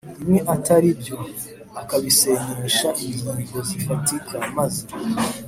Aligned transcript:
rimwe 0.19 0.39
atari 0.55 0.89
byo, 0.99 1.17
akabisenyesha 1.81 2.89
ingingo 3.05 3.57
zifatika 3.67 4.35
maze 4.55 4.83